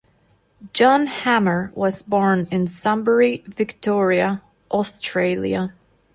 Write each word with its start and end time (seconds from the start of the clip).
John 0.73 1.05
Hammer 1.05 1.71
was 1.75 2.01
born 2.01 2.47
in 2.49 2.65
Sunbury, 2.65 3.43
Victoria, 3.45 4.41
Australia. 4.71 5.75